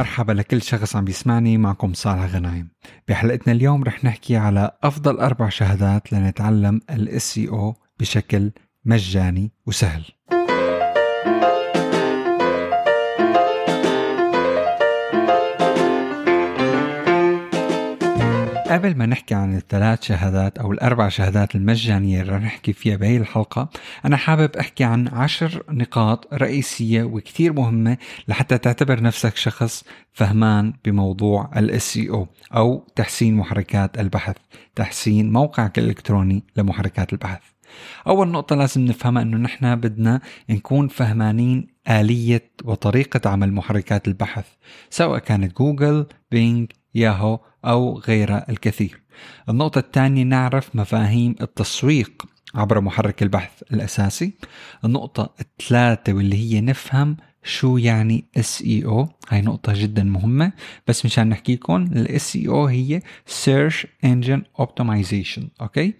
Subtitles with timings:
[0.00, 2.70] مرحبا لكل شخص عم بيسمعني معكم صالح غنايم.
[3.08, 8.50] بحلقتنا اليوم رح نحكي على أفضل أربع شهادات لنتعلم ال SEO بشكل
[8.84, 10.04] مجاني وسهل.
[18.70, 23.16] قبل ما نحكي عن الثلاث شهادات أو الأربع شهادات المجانية اللي رح نحكي فيها بهي
[23.16, 23.68] الحلقة
[24.04, 27.96] أنا حابب أحكي عن عشر نقاط رئيسية وكتير مهمة
[28.28, 34.36] لحتى تعتبر نفسك شخص فهمان بموضوع ال SEO أو تحسين محركات البحث
[34.74, 37.40] تحسين موقعك الإلكتروني لمحركات البحث.
[38.06, 44.46] أول نقطة لازم نفهمها أنه نحن بدنا نكون فهمانين آلية وطريقة عمل محركات البحث
[44.90, 49.00] سواء كانت جوجل، بينج، ياهو أو غيرها الكثير.
[49.48, 54.32] النقطة الثانية نعرف مفاهيم التسويق عبر محرك البحث الأساسي.
[54.84, 60.52] النقطة الثالثة واللي هي نفهم شو يعني SEO هاي نقطة جدا مهمة
[60.88, 63.00] بس مشان نحكي لكم ال SEO هي
[63.44, 65.94] Search Engine Optimization أوكي؟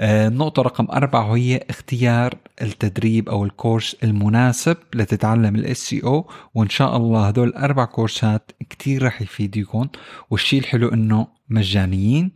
[0.00, 6.96] آه النقطة رقم أربعة وهي اختيار التدريب أو الكورس المناسب لتتعلم ال SEO وإن شاء
[6.96, 9.88] الله هدول الأربع كورسات كتير رح يفيدكم
[10.30, 12.30] والشيء الحلو إنه مجانيين.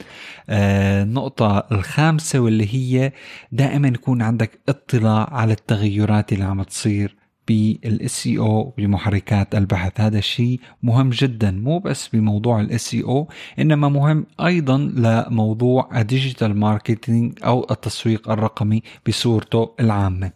[0.48, 3.12] آه النقطة الخامسة واللي هي
[3.52, 10.00] دائما يكون عندك اطلاع على التغيرات اللي عم تصير بال SEO بمحركات البحث.
[10.00, 16.56] هذا الشيء مهم جدا مو بس بموضوع ال SEO إنما مهم أيضا لموضوع ال digital
[16.56, 20.30] marketing أو التسويق الرقمي بصورته العامة.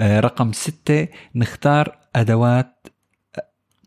[0.00, 2.86] آه، رقم ستة نختار أدوات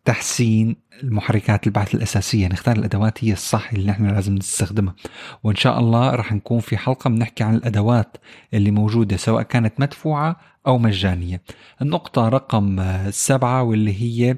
[0.10, 2.48] تحسين المحركات البحث الأساسية.
[2.48, 4.96] نختار الأدوات هي الصح اللي نحن لازم نستخدمها.
[5.44, 8.18] وإن شاء الله رح نكون في حلقة بنحكي عن الأدوات
[8.54, 10.36] اللي موجودة سواء كانت مدفوعة
[10.68, 11.42] أو مجانية.
[11.82, 14.38] النقطة رقم سبعة واللي هي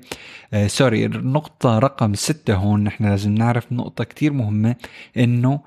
[0.54, 4.76] آه sorry النقطة رقم ستة هون نحن لازم نعرف نقطة كتير مهمة
[5.18, 5.60] إنه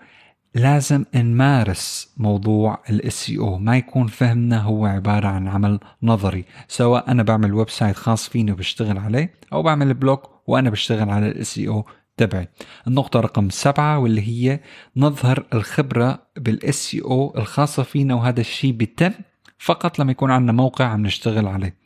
[0.55, 7.23] لازم نمارس موضوع ال SEO ما يكون فهمنا هو عبارة عن عمل نظري سواء أنا
[7.23, 12.49] بعمل website خاص فيني وبشتغل عليه أو بعمل blog وأنا بشتغل على ال SEO تبعي.
[12.87, 14.61] النقطة رقم سبعة واللي هي
[14.97, 19.13] نظهر الخبرة بال SEO الخاصة فينا وهذا الشيء بيتم
[19.59, 21.77] فقط لما يكون عندنا موقع عم نشتغل عليه.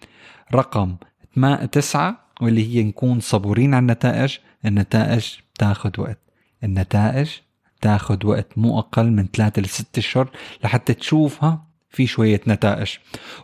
[0.55, 0.97] رقم
[1.73, 6.19] تسعة واللي هي نكون صبورين على النتائج النتائج بتاخد وقت.
[6.65, 7.31] النتائج
[7.81, 10.31] تاخد وقت مو أقل من ثلاثة لستة أشهر
[10.65, 12.89] لحتى تشوفها في شوية نتائج.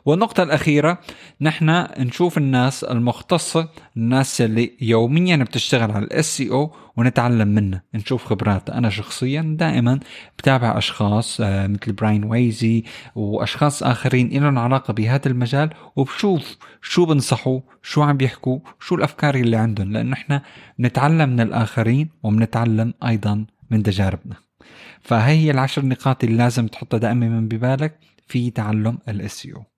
[0.05, 0.99] والنقطة الأخيرة
[1.41, 8.79] نحن نشوف الناس المختصة الناس اللي يوميا بتشتغل على ال SEO ونتعلم منها نشوف خبراتها
[8.79, 10.01] أنا شخصيا دائما
[10.39, 12.85] بتابع أشخاص آه، مثل براين ويزي
[13.15, 19.57] وأشخاص آخرين لهم علاقة بهذا المجال وبشوف شو بنصحوا شو عم بيحكوا شو الأفكار اللي
[19.57, 19.93] عندهم.
[19.93, 20.43] لأنه إحنا
[20.81, 24.37] نتعلم من الآخرين وبنتعلم أيضا من تجاربنا.
[25.01, 29.75] فهي هي العشر نقاط اللي لازم تحطها دائما من ببالك في تعلم ال SEO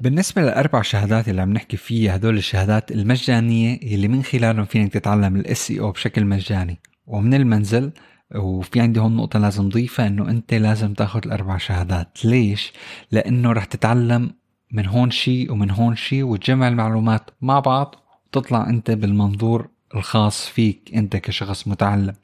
[0.00, 5.36] بالنسبة للأربع شهادات اللي عم نحكي فيها هدول الشهادات المجانية اللي من خلالهم فينك تتعلم
[5.36, 6.80] ال SEO بشكل مجاني.
[7.06, 7.92] ومن المنزل
[8.34, 12.72] وفي عندي هون نقطة لازم ضيفها إنه أنت لازم تاخذ الأربع شهادات، ليش؟
[13.10, 14.30] لأنه رح تتعلم
[14.72, 17.94] من هون شيء ومن هون شيء وتجمع المعلومات مع بعض
[18.26, 22.14] وتطلع أنت بالمنظور الخاص فيك أنت كشخص متعلم.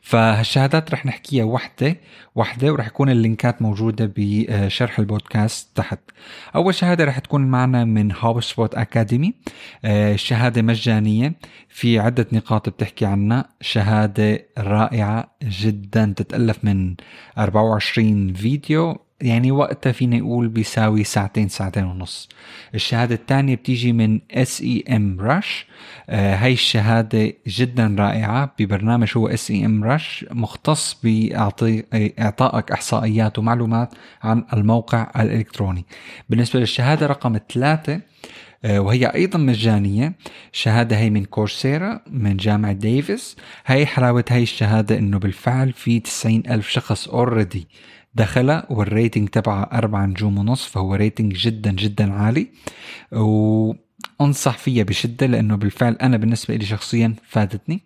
[0.00, 1.96] فهالشهادات رح نحكيها وحدة
[2.34, 5.98] وحدة ورح يكون ال لينكات موجودة بشرح البودكاست تحت.
[6.54, 9.34] أول شهادة رح تكون معنا من HubSpot Academy
[10.14, 11.34] شهادة مجانية.
[11.68, 13.48] في عدة نقاط بتحكي عنها.
[13.60, 16.94] شهادة رائعة جدا تتألف من
[17.38, 19.05] 24 فيديو.
[19.20, 22.28] يعني وقتها فينا نقول بيساوي ساعتين ساعتين ونص.
[22.74, 25.66] الشهادة الثانية بتيجي من SEMrush
[26.10, 28.54] هاي الشهادة جدا رائعة.
[28.58, 35.84] ببرنامج هو SEMrush مختص بإعطائك إحصائيات ومعلومات عن الموقع الإلكتروني.
[36.28, 38.00] بالنسبة للشهادة رقم ثلاثة
[38.64, 40.12] آه، وهي أيضا مجانية.
[40.52, 43.36] شهادة هي من Coursera من جامعة ديفيس
[43.66, 47.68] هاي حلاوة هاي الشهادة إنه بالفعل في 90 ألف شخص already
[48.16, 52.48] دخلها وال rating تبعها أربعة نجوم ونص فهو rating جدا جدا عالي.
[53.12, 57.80] وأنصح فيها بشدة لأنه بالفعل أنا بالنسبة لي شخصيا فادتني.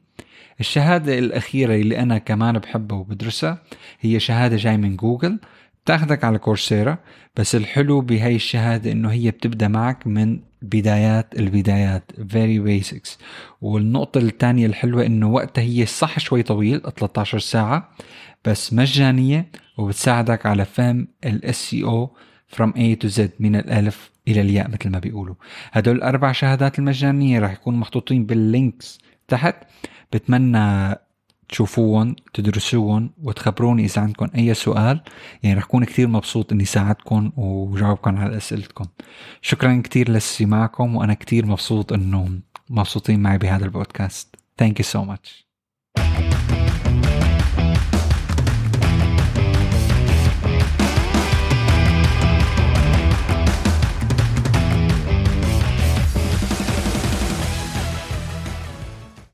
[0.60, 3.58] الشهادة الأخيرة اللي أنا كمان بحبها وبدرسها
[4.00, 5.38] هي شهادة جاي من جوجل.
[5.84, 6.98] بتاخدك على Coursera
[7.36, 12.12] بس الحلو بهاي الشهادة إنه هي بتبدأ معك من بدايات البدايات.
[12.12, 13.18] Very basics.
[13.60, 17.90] والنقطة الثانية الحلوة إنه وقتها هي صح شوي طويل 13 ساعة
[18.44, 19.46] بس مجانية
[19.78, 22.16] وبتساعدك على فهم ال SEO
[22.56, 25.34] from A to Z من الألف إلى الياء مثل ما بيقولوا.
[25.72, 28.98] هدول الأربع شهادات المجانية راح يكونوا محطوطين بال links
[29.28, 29.56] تحت.
[30.12, 30.94] بتمنى
[31.50, 35.00] تشوفوهم تدرسوهم وتخبروني إذا عندكم أي سؤال
[35.42, 38.84] يعني رح أكون كثير مبسوط إني ساعدكم وجاوبكم على أسئلتكم.
[39.42, 44.36] شكرا كثير لاستماعكم وأنا كثير مبسوط إنه مبسوطين معي بهذا البودكاست.
[44.62, 46.29] Thank you so much.